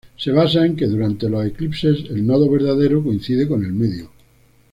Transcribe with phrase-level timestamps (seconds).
[0.17, 4.09] Se basa en que durante los eclipses el Nodo verdadero coincide con el medio.